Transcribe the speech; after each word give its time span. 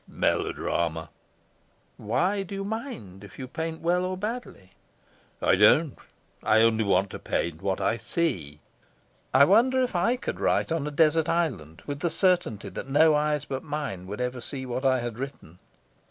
"Melodrama." 0.07 1.11
"Why 1.97 2.41
do 2.41 2.55
you 2.55 2.63
mind 2.63 3.23
if 3.23 3.37
you 3.37 3.47
paint 3.47 3.81
well 3.81 4.03
or 4.03 4.17
badly?" 4.17 4.71
"I 5.43 5.55
don't. 5.55 5.95
I 6.41 6.61
only 6.63 6.83
want 6.83 7.11
to 7.11 7.19
paint 7.19 7.61
what 7.61 7.79
I 7.79 7.97
see." 7.97 8.61
"I 9.31 9.45
wonder 9.45 9.79
if 9.83 9.95
I 9.95 10.15
could 10.15 10.39
write 10.39 10.71
on 10.71 10.87
a 10.87 10.89
desert 10.89 11.29
island, 11.29 11.83
with 11.85 11.99
the 11.99 12.09
certainty 12.09 12.69
that 12.69 12.89
no 12.89 13.13
eyes 13.13 13.45
but 13.45 13.61
mine 13.61 14.07
would 14.07 14.21
ever 14.21 14.41
see 14.41 14.65
what 14.65 14.83
I 14.85 15.01
had 15.01 15.19
written." 15.19 15.59